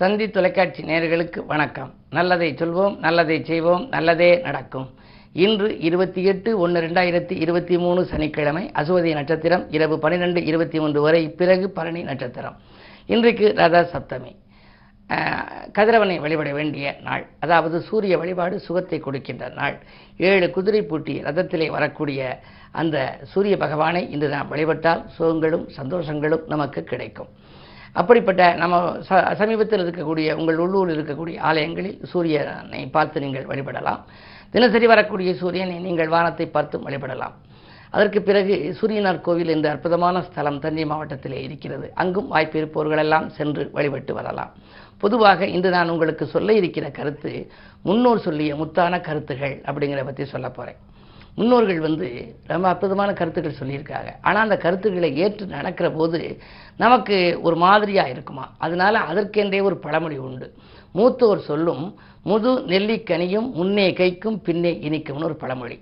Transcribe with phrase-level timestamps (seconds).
[0.00, 1.88] தந்தி தொலைக்காட்சி நேயர்களுக்கு வணக்கம்.
[2.16, 4.86] நல்லதை சொல்வோம் நல்லதை செய்வோம் நல்லதே நடக்கும்.
[5.44, 11.22] இன்று இருபத்தி எட்டு ஒன்று ரெண்டாயிரத்தி இருபத்தி மூணு சனிக்கிழமை அசுவதி நட்சத்திரம் இரவு பன்னிரெண்டு இருபத்தி மூன்று வரை
[11.40, 12.56] பிறகு பரணி நட்சத்திரம்.
[13.14, 14.32] இன்றைக்கு ரத சப்தமி.
[15.78, 19.76] கதிரவனை வழிபட வேண்டிய நாள் அதாவது சூரிய வழிபாடு சுகத்தை கொடுக்கின்ற நாள்.
[20.30, 22.40] ஏழு குதிரை பூட்டி ரதத்திலே வரக்கூடிய
[22.82, 22.96] அந்த
[23.32, 27.32] சூரிய பகவானை இன்று நாம் வழிபட்டால் சுகங்களும் சந்தோஷங்களும் நமக்கு கிடைக்கும்.
[27.92, 28.76] அப்படிப்பட்ட நம்ம
[29.08, 34.02] ச சமீபத்தில் இருக்கக்கூடிய உங்கள் உள்ளூரில் இருக்கக்கூடிய ஆலயங்களில் சூரியனை பார்த்து நீங்கள் வழிபடலாம்.
[34.50, 37.36] தினசரி வரக்கூடிய சூரியனை நீங்கள் வானத்தை பார்த்தும் வழிபடலாம்.
[37.90, 41.92] அதற்கு பிறகு சூரியனார் கோவில் என்ற அற்புதமான ஸ்தலம் தஞ்சை மாவட்டத்திலே இருக்கிறது.
[41.94, 44.52] அங்கும் வாய்ப்பு இருப்பவர்களெல்லாம் சென்று வழிபட்டு வரலாம்.
[45.02, 47.32] பொதுவாக இன்று நான் உங்களுக்கு சொல்ல இருக்கிற கருத்து
[47.84, 50.78] முன்னோர் சொல்லிய முத்தான கருத்துகள் அப்படிங்கிற பற்றி சொல்ல போகிறேன்
[51.38, 52.08] முன்னோர்கள் வந்து
[52.52, 54.10] ரொம்ப அற்புதமான கருத்துக்கள் சொல்லியிருக்காங்க.
[54.20, 56.20] ஆனால் அந்த கருத்துக்களை ஏற்று நடக்கிற போது
[56.76, 58.44] நமக்கு ஒரு மாதிரியாக இருக்குமா?
[58.58, 60.48] அதனால அதற்கென்றே ஒரு பழமொழி உண்டு.
[60.94, 61.84] மூத்தோர் சொல்லும்
[62.22, 65.76] முது நெல்லிக்கனியும் முன்னே கைக்கும் பின்னே இனிக்கும்னு ஒரு பழமொழி.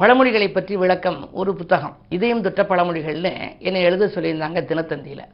[0.00, 1.96] பழமொழிகளை பற்றி விளக்கம் ஒரு புத்தகம்.
[2.08, 5.24] இதயம் தொட்ட பழமொழிகள்னு என்னை எழுத சொல்லியிருந்தாங்க தினத்தந்தியில்.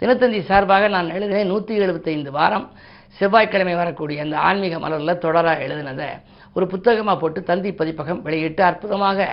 [0.00, 2.66] தினத்தந்தி சார்பாக நான் எழுதினேன் நூற்றி எழுபத்தைந்து வாரம்.
[3.18, 6.08] செவ்வாய்க்கிழமை வரக்கூடிய அந்த ஆன்மீக மலரில் தொடராக எழுதினதை.
[6.56, 9.26] ஒரு புத்தகமாக போட்டு தந்தி பதிப்பகம் வெளியிட்டு அற்புதமாக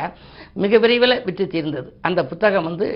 [0.63, 1.89] மிக விரைவில் விற்று தீர்ந்தது.
[2.07, 2.87] அந்த புத்தகம் வந்து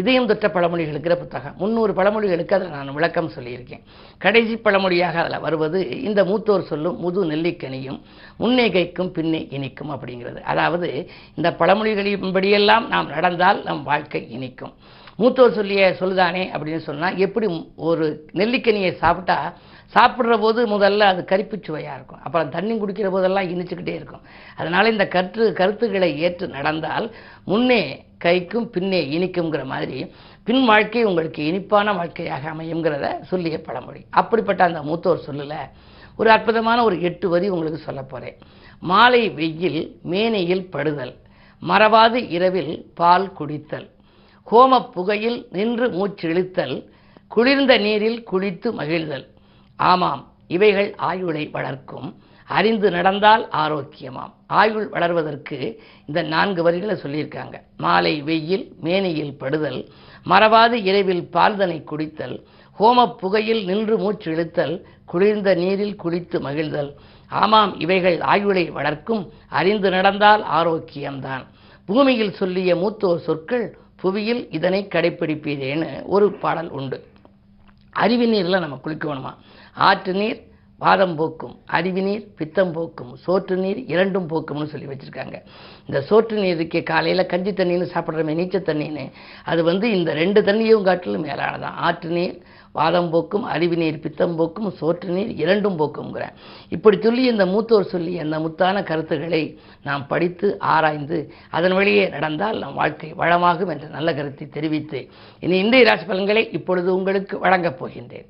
[0.00, 1.54] இதயம் தொட்ட பழமொழிகளுக்கிற புத்தகம்.
[1.58, 3.82] முந்நூறு பழமொழிகளுக்கு அதில் நான் விளக்கம் சொல்லியிருக்கேன்.
[4.24, 8.00] கடைசி பழமொழியாக அதில் வருவது இந்த மூத்தோர் சொல்லும் முது நெல்லிக்கனியும்
[8.42, 10.40] முன்னே கைக்கும் பின்னே இனிக்கும் அப்படிங்கிறது.
[10.52, 10.90] அதாவது
[11.34, 14.74] இந்த பழமொழிகளின்படியெல்லாம் நாம் நடந்தால் நம் வாழ்க்கை இனிக்கும்.
[15.18, 17.46] மூத்தோர் சொல்லிய சொல்லுதானே அப்படின்னு சொன்னால் எப்படி
[17.90, 18.06] ஒரு
[18.40, 19.36] நெல்லிக்கனியை சாப்பிட்டா
[19.94, 22.22] சாப்பிட்ற போது முதல்ல அது கரிப்பு சுவையாக இருக்கும்.
[22.22, 24.24] அப்புறம் தண்ணி குடிக்கிற போதெல்லாம் இனிச்சுக்கிட்டே இருக்கும்.
[24.56, 27.14] அதனால் இந்த கற்று கருத்துக்களை ஏற்று நடந்தால்
[27.44, 27.82] முன்னே
[28.24, 29.98] கைக்கும் பின்னே இனிக்குங்கிற மாதிரி
[30.44, 34.02] பின் வாழ்க்கை உங்களுக்கு இனிப்பான வாழ்க்கையாக அமையுங்கிறத சொல்லிய பழமொழி.
[34.10, 35.54] அப்படிப்பட்ட அந்த மூத்தோர் சொல்லல.
[36.16, 38.38] ஒரு அற்புதமான ஒரு எட்டு வரி உங்களுக்கு சொல்ல போகிறேன்
[38.80, 41.14] மாலை வெயில் மேனையில் படுதல்.
[41.68, 43.86] மறவாது இரவில் பால் குடித்தல்.
[44.50, 46.76] கோம புகையில் நின்று மூச்சிழுத்தல்
[47.28, 49.26] குளிர்ந்த நீரில் குளித்து மகிழ்தல்.
[49.76, 52.16] ஆமாம் இவைகள் ஆயுளை வளர்க்கும்.
[52.46, 54.32] அறிந்து நடந்தால் ஆரோக்கியமாம்.
[54.46, 57.60] ஆயுள் வளர்வதற்கு இந்த நான்கு வரிகளை சொல்லியிருக்காங்க.
[57.76, 59.88] மாலை வெயில் மேனியில் படுதல்
[60.26, 62.42] மறவாது இரவில் பால்தனை குடித்தல்
[62.78, 66.94] ஹோமப் புகையில் நின்று மூச்சு இழுத்தல் குளிர்ந்த நீரில் குளித்து மகிழ்தல்.
[67.28, 69.32] ஆமாம் இவைகள் ஆயுளை வளர்க்கும்.
[69.48, 71.44] அறிந்து நடந்தால் ஆரோக்கியம்தான்.
[71.84, 77.06] பூமியில் சொல்லிய மூத்தோர் சொற்கள் புவியில் இதனை கடைப்பிடிப்பீரேன்னு ஒரு பாடல் உண்டு.
[77.92, 79.34] அறிவு நீரில் நம்ம குளிக்கணுமா?
[79.74, 85.36] ஆற்று நீர் வாதம் போக்கும் அருவி நீர் பித்தம் போக்கும் சோற்று நீர் இரண்டும் போக்கும்னு சொல்லி வச்சுருக்காங்க.
[85.86, 89.10] இந்த சோற்று நீருக்கு காலையில் கஞ்சி தண்ணின்னு சாப்பிட்றமே நீச்சல் தண்ணின்னு.
[89.44, 91.78] அது வந்து இந்த ரெண்டு தண்ணியும் காட்டிலும் மேலானதான்.
[91.86, 92.42] ஆற்று நீர்
[92.72, 96.24] வாதம் போக்கும் அருவி நீர் பித்தம் போக்கும் சோற்று நீர் இரண்டும் போக்குங்கிற
[96.68, 102.74] இப்படி சொல்லி இந்த மூத்தோர் சொல்லி அந்த முத்தான கருத்துக்களை நாம் படித்து ஆராய்ந்து அதன் வழியே நடந்தால் நம்
[102.74, 105.08] வாழ்க்கை வளமாகும் என்ற நல்ல கருத்தை தெரிவித்து
[105.40, 108.28] இனி இந்திய ராசி பலன்களை இப்பொழுது உங்களுக்கு வழங்கப் போகின்றேன்.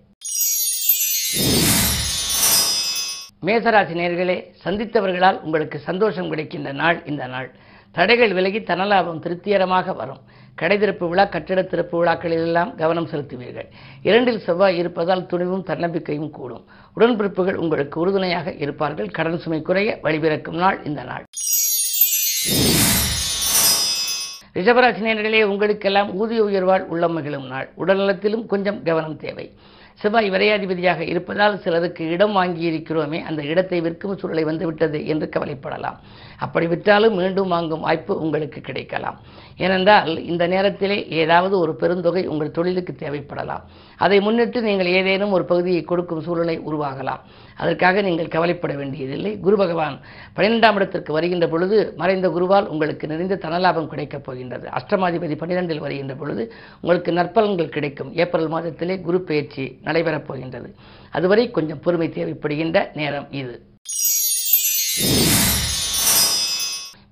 [3.46, 7.48] மேசராசி நேர்களே சந்தித்தவர்களால் உங்களுக்கு சந்தோஷம் கிடைக்கின்ற நாள் இந்த நாள்.
[7.92, 10.20] தடைகள் விலகி தனலாபம் திருப்திகரமாக வரும்.
[10.60, 13.68] கடைதிறப்பு விழா கட்டிட திறப்பு விழாக்களிலெல்லாம் கவனம் செலுத்துவீர்கள்.
[14.02, 16.64] இரண்டில் செவ்வாய் இருப்பதால் துணிவும் தன்னம்பிக்கையும் கூடும்.
[16.96, 19.10] உடன்பிறப்புகள் உங்களுக்கு உறுதுணையாக இருப்பார்கள்.
[19.10, 21.24] கடன் சுமை குறைய வழிபிறக்கும் நாள் இந்த நாள்.
[24.54, 27.68] ரிஷபராசினியர்களே உங்களுக்கெல்லாம் ஊதிய உயர்வால் உள்ளம் மகிழும் நாள்.
[27.78, 29.46] உடல்நலத்திலும் கொஞ்சம் கவனம் தேவை.
[30.00, 35.98] செவ்வாய் விரையாதிபதியாக இருப்பதால் சிலருக்கு இடம் வாங்கியிருக்கிறோமே அந்த இடத்தை விற்கும் சூழலை வந்துவிட்டது என்று கவலைப்படலாம்.
[36.38, 39.18] அப்படி விற்றாலும் மீண்டும் வாங்கும் வாய்ப்பு உங்களுக்கு கிடைக்கலாம்.
[39.56, 43.60] ஏனென்றால் இந்த நேரத்திலே ஏதாவது ஒரு பெருந்தொகை உங்கள் தொழிலுக்கு தேவைப்படலாம்.
[43.96, 47.18] அதை முன்னிட்டு நீங்கள் ஏதேனும் ஒரு பகுதியை கொடுக்கும் சூழலை உருவாகலாம்.
[47.56, 49.38] அதற்காக நீங்கள் கவலைப்பட வேண்டியதில்லை.
[49.38, 50.00] குரு பகவான்
[50.36, 54.68] பன்னிரெண்டாம் இடத்திற்கு வருகின்ற பொழுது மறைந்த குருவால் உங்களுக்கு நிறைந்த தனலாபம் கிடைக்கப் போகின்றது.
[54.68, 58.14] அஷ்டமாதிபதி பன்னிரெண்டில் வருகின்ற பொழுது உங்களுக்கு நற்பலன்கள் கிடைக்கும்.
[58.14, 60.74] ஏப்ரல் மாதத்திலே குரு பயிற்சி நடைபெறப் போகின்றது.
[61.10, 63.72] அதுவரை கொஞ்சம் பொறுமை தேவைப்படுகின்ற நேரம் இது.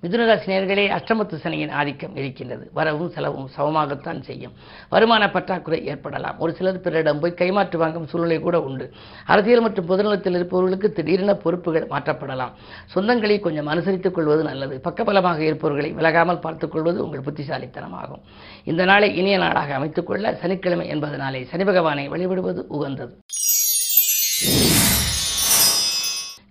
[0.02, 2.70] மிதுனராசி நேர்களே அஷ்டமத்து சனியின் ஆதிக்கம் இருக்கின்றது.
[2.74, 4.52] வரவும் செலவும் சமமாகத்தான் செய்யும்.
[4.88, 6.38] வருமான பற்றாக்குறை ஏற்படலாம்.
[6.38, 8.92] ஒரு சிலர் பிறரிடம் போய் கைமாற்று வாங்கும் சூழ்நிலை கூட உண்டு.
[9.26, 12.50] அரசியல் மற்றும் பொதுநலத்தில் இருப்பவர்களுக்கு திடீரென பொறுப்புகள் மாற்றப்படலாம்.
[12.94, 14.80] சொந்தங்களை கொஞ்சம் அனுசரித்துக் கொள்வது நல்லது.
[14.84, 18.20] பக்கபலமாக இருப்பவர்களை விலகாமல் பார்த்துக் கொள்வது உங்கள் புத்திசாலித்தனமாகும்.
[18.64, 23.18] இந்த நாளை இனிய நாளாக அமைத்துக் கொள்ள சனிக்கிழமை என்பதனாலே சனி பகவானை வழிபடுவது உகந்தது.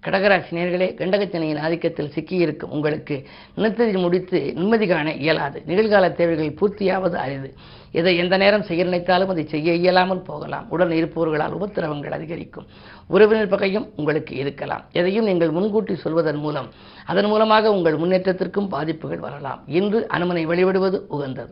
[0.06, 3.15] கடகராசி நேர்களே கண்டகச்சனையின் ஆதிக்கத்தில் சிக்கியிருக்கும் உங்களுக்கு
[3.57, 5.59] நினைத்ததை முடித்து நிம்மதி காண இயலாது.
[5.68, 7.50] நிகழ்கால தேவைகள் பூர்த்தியாவது அரிது.
[7.92, 10.65] இதை எந்த நேரம் செய்ய நினைத்தாலும் அதை செய்ய இயலாமல் போகலாம்.
[10.69, 12.68] உடன் இருப்பவர்களால் உபத்திரவங்கள் அதிகரிக்கும்.
[13.07, 14.83] உறவினர் பகையும் உங்களுக்கு இருக்கலாம்.
[14.92, 16.69] எதையும் நீங்கள் முன்கூட்டி சொல்வதன் மூலம்
[17.06, 19.62] அதன் மூலமாக உங்கள் முன்னேற்றத்திற்கும் பாதிப்புகள் வரலாம்.
[19.80, 21.51] இன்று அனுமனை வழிபடுவது உகந்தது.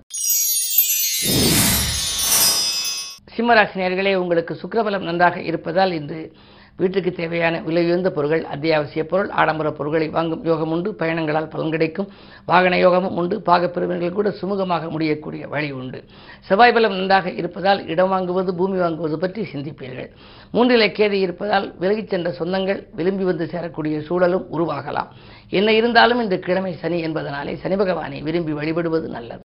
[3.36, 6.22] சிம்மராசினியர்களே உங்களுக்கு சுக்கரபலம் நன்றாக இருப்பதால் இன்று
[6.80, 12.08] வீட்டுக்கு தேவையான விலையுயர்ந்த பொருட்கள் அத்தியாவசிய பொருள் ஆடம்பர பொருட்களை வாங்கும் யோகம் உண்டு பயணங்களால் பலன் கிடைக்கும்.
[12.46, 13.42] வாகன யோகமும் உண்டு.
[13.46, 16.04] பாகப்பிரிவினர்கள் கூட சுமூகமாக முடியக்கூடிய வழி உண்டு.
[16.48, 20.10] செவ்வாய் பலம் நன்றாக இருப்பதால் இடம் வாங்குவது பூமி வாங்குவது பற்றி சிந்திப்பீர்கள்.
[20.54, 25.12] மூன்றிலே கேது இருப்பதால் விலகிச் சென்ற சொந்தங்கள் விரும்பி வந்து சேரக்கூடிய சூழலும் உருவாகலாம்.
[25.50, 29.44] என்ன இருந்தாலும் இந்த கிழமை சனி என்பதனாலே சனி பகவானை விரும்பி வழிபடுவது நல்லது.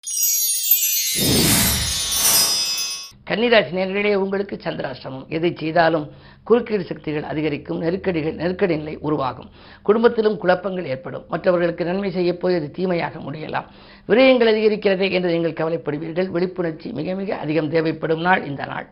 [3.32, 6.10] கன்னிராசி நேர்களே உங்களுக்கு சந்திராசிரமம் எதை செய்தாலும்
[6.44, 9.50] குறுக்கீடு சக்திகள் அதிகரிக்கும் நெருக்கடிகள் நெருக்கடி நிலை உருவாகும்.
[9.82, 11.24] குடும்பத்திலும் குழப்பங்கள் ஏற்படும்.
[11.28, 13.64] மற்றவர்களுக்கு நன்மை செய்ய போய் அது தீமையாக முடியலாம்.
[14.08, 16.30] விரயங்கள் அதிகரிக்கிறதே என்று நீங்கள் கவலைப்படுவீர்கள்.
[16.30, 18.88] விழிப்புணர்ச்சி மிக மிக அதிகம் தேவைப்படும் நாள் இந்த நாள்.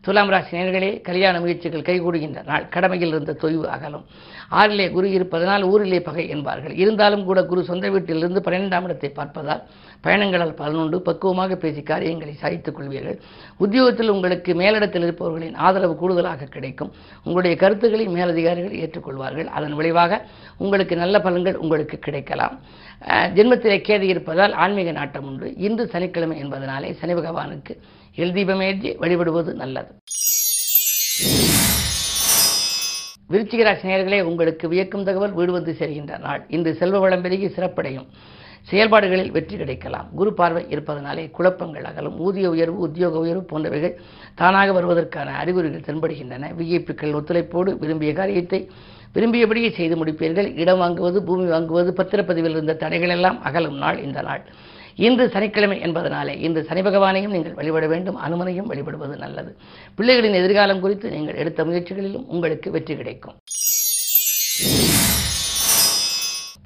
[0.00, 2.68] துலாம் ராசி நேர்களே கல்யாண முயற்சிகள் கைகூடுகின்ற நாள்.
[2.68, 4.04] கடமையில் இருந்த தொய்வு அகலும்.
[4.50, 6.74] ஆறிலே குரு இருப்பதனால் ஊரிலே பகை என்பார்கள்.
[6.82, 9.62] இருந்தாலும் கூட குரு சொந்த வீட்டிலிருந்து பன்னிரெண்டாம் இடத்தை பார்ப்பதால்
[10.04, 13.18] பயணங்களால் பதினொன்று பக்குவமாக பேசி காரியங்களை சாதித்துக் கொள்வீர்கள்.
[13.64, 16.92] உத்தியோகத்தில் உங்களுக்கு மேலிடத்தில் இருப்பவர்களின் ஆதரவு கூடுதலாக கிடைக்கும்.
[17.24, 19.48] உங்களுடைய கருத்துக்களை மேலதிகாரிகள் ஏற்றுக்கொள்வார்கள்.
[19.58, 20.20] அதன் விளைவாக
[20.58, 22.56] உங்களுக்கு நல்ல பலன்கள் உங்களுக்கு கிடைக்கலாம்.
[23.36, 25.48] ஜென்மத்திலே கேது இருப்பதால் ஆன்மீக நாட்டம் உண்டு.
[25.56, 27.74] இன்று சனிக்கிழமை என்பதனாலே சனி பகவானுக்கு
[28.22, 29.92] எல் தீபமேற்றி வழிபடுவது நல்லது.
[33.32, 36.42] விருச்சிகராசி நேர்களே உங்களுக்கு வியக்கும் தகவல் வீடு வந்து சேர்கின்ற நாள்.
[36.48, 38.06] இன்று செல்வ வளம் பெருகி சிறப்படையும்.
[38.70, 40.06] செயல்பாடுகளில் வெற்றி கிடைக்கலாம்.
[40.14, 42.16] குரு பார்வை இருப்பதனாலே குழப்பங்கள் அகலும்.
[42.18, 43.94] ஊதிய உயர்வு உத்தியோக உயர்வு போன்றவைகள்
[44.34, 46.50] தானாக வருவதற்கான அறிகுறிகள் தென்படுகின்றன.
[46.58, 48.60] விஐபிக்கள் ஒத்துழைப்போடு விரும்பிய காரியத்தை
[49.14, 50.56] விரும்பியபடியே செய்து முடிப்பீர்கள்.
[50.56, 54.44] இடம் வாங்குவது பூமி வாங்குவது பத்திரப்பதிவில் இருந்த தடைகள் எல்லாம் அகலும் நாள் இந்த நாள்.
[55.06, 59.50] இன்று சனிக்கிழமை என்பதனாலே இன்று சனி பகவானையும் நீங்கள் வழிபட வேண்டும் அனுமனையும் வழிபடுவது நல்லது.
[59.98, 63.36] பிள்ளைகளின் எதிர்காலம் குறித்து நீங்கள் எடுத்த முயற்சிகளிலும் உங்களுக்கு வெற்றி கிடைக்கும்.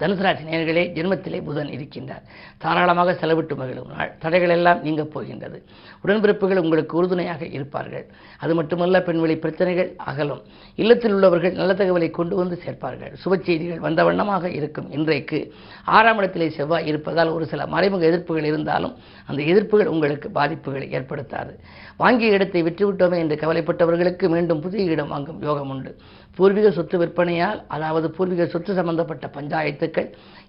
[0.02, 2.22] தனுசு ராசி ஜென்மத்திலே புதன் இருக்கின்றார்.
[2.58, 4.10] தாராளமாக செலவிட்டு மகிழும் நாள்.
[4.18, 5.58] தடைகள் எல்லாம் நீங்கப் போகின்றது.
[6.06, 8.06] உடன்பிறப்புகள் உங்களுக்கு உறுதுணையாக இருப்பார்கள்.
[8.38, 10.42] அது மட்டுமல்ல பெண்வெளி பிரச்சனைகள் அகலும்.
[10.74, 13.12] இல்லத்தில் உள்ளவர்கள் நல்ல தகவலை கொண்டு வந்து சேர்ப்பார்கள்.
[13.24, 15.54] சுப செய்திகள் வந்த வண்ணமாக இருக்கும் இன்றைக்கு.
[15.84, 18.96] ஆறாம் இடத்திலே செவ்வாய் இருப்பதால் ஒரு சில மறைமுக எதிர்ப்புகள் இருந்தாலும்
[19.26, 21.58] அந்த எதிர்ப்புகள் உங்களுக்கு பாதிப்புகளை ஏற்படுத்தாது.
[21.96, 25.96] வாங்கிய இடத்தை விற்றுவிட்டோமே என்று கவலைப்பட்டவர்களுக்கு மீண்டும் புதிய இடம் வாங்கும் யோகம் உண்டு.
[26.36, 30.08] பூர்வீக சொத்து விற்பனையால் அதாவது பூர்வீக சொத்து சம்பந்தப்பட்ட பஞ்சாயத்துக்கள்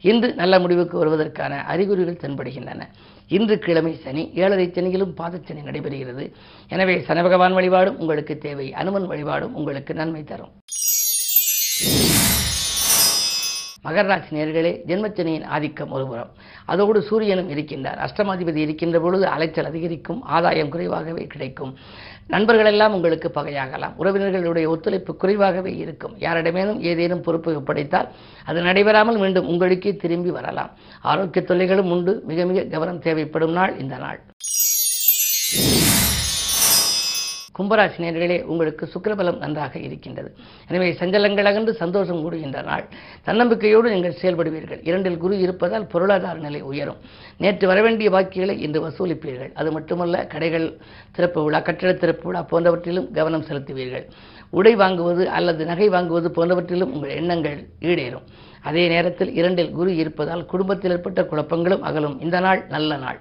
[0.09, 2.87] இன்று நல்ல முடிவுக்கு வருவதற்கான அறிகுறிகள் தென்படுகின்றன.
[3.37, 6.25] இன்று கிழமை சனி ஏழரை சனியிலும் பாதச்சனி நடைபெறுகிறது.
[6.69, 8.73] எனவே சனபகவான் வழிபாடும் உங்களுக்கு தேவை.
[8.73, 10.53] அனுமன் வழிபாடும் உங்களுக்கு நன்மை தரும்.
[13.85, 16.29] மகராசி நேர்களே ஜென்மச்சனியின் ஆதிக்கம் ஒருபுறம்.
[16.65, 17.99] அதோடு சூரியனும் இருக்கின்றார்.
[18.05, 21.73] அஷ்டமாதிபதி இருக்கின்ற பொழுது அலைச்சல் அதிகரிக்கும் ஆதாயம் குறைவாகவே கிடைக்கும்.
[22.27, 23.93] நண்பர்கள் எல்லாம் உங்களுக்கு பகையாகலாம்.
[23.99, 26.17] உறவினர்களுடைய ஒத்துழைப்பு குறைவாகவே இருக்கும்.
[26.19, 28.07] யாரிடமேனும் ஏதேனும் பொறுப்பு ஒப்படைத்தால்
[28.45, 30.71] அது நடைபெறாமல் மீண்டும் உங்களுக்கே திரும்பி வரலாம்.
[31.01, 32.23] ஆரோக்கிய தொல்லைகளும் உண்டு.
[32.27, 34.19] மிக மிக கவனம் தேவைப்படும் நாள் இந்த நாள்.
[37.57, 40.29] கும்பராசி நேர்களே உங்களுக்கு சுக்கிரபலம் நன்றாக இருக்கின்றது.
[40.69, 42.85] எனவே சஞ்சலங்கள் அகன்று சந்தோஷம் கூடுகின்ற நாள்.
[43.27, 44.81] தன்னம்பிக்கையோடு நீங்கள் செயல்படுவீர்கள்.
[44.83, 47.01] இரண்டில் குரு இருப்பதால் பொருளாதார நிலை உயரும்.
[47.37, 49.51] நேற்று வரவேண்டிய பாக்கிகளை இன்று வசூலிப்பீர்கள்.
[49.53, 50.67] அது மட்டுமல்ல கடைகள்
[51.11, 54.07] திறப்பு விழா கட்டிட திறப்பு விழா போன்றவற்றிலும் கவனம் செலுத்துவீர்கள்.
[54.49, 58.25] உடை வாங்குவது அல்லது நகை வாங்குவது போன்றவற்றிலும் உங்கள் எண்ணங்கள் ஈடேறும்.
[58.61, 62.17] அதே நேரத்தில் இரண்டில் குரு இருப்பதால் குடும்பத்தில் ஏற்பட்ட குழப்பங்களும் அகலும்.
[62.21, 63.19] இந்த நாள் நல்ல நாள்.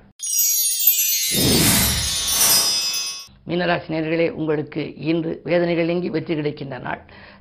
[3.52, 7.00] மீனராசி நேர்களே உங்களுக்கு இன்று வேதனைகள் நீங்கி வெற்றி கிடைக்கின்ற நாள்.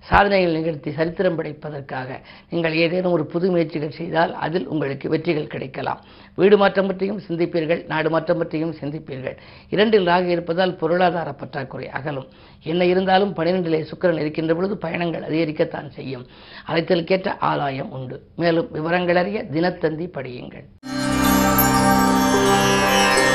[0.10, 6.00] சாதனைகள் நிகழ்த்தி சரித்திரம் படைப்பதற்காக நீங்கள் ஏதேனும் ஒரு புது முயற்சிகள் செய்தால் அதில் உங்களுக்கு வெற்றிகள் கிடைக்கலாம்.
[6.36, 9.38] வீடு மாற்றம் பற்றியும் சிந்திப்பீர்கள் நாடு மாற்றம் பற்றியும் சிந்திப்பீர்கள்.
[9.70, 12.28] இரண்டில் ராக இருப்பதால் பொருளாதார பற்றாக்குறை அகலும்.
[12.64, 16.26] என்ன இருந்தாலும் பனிரெண்டிலே சுக்கரன் இருக்கின்ற பொழுது பயணங்கள் அதிகரிக்கத்தான் செய்யும்.
[16.68, 18.20] அழைத்தலுக்கேற்ற ஆதாயம் உண்டு.
[18.36, 20.68] மேலும் விவரங்கள் அறிய தினத்தந்தி படியுங்கள்.